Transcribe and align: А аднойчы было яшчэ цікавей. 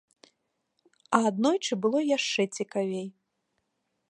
А 1.17 1.19
аднойчы 1.31 1.73
было 1.83 1.99
яшчэ 2.17 2.41
цікавей. 2.61 3.07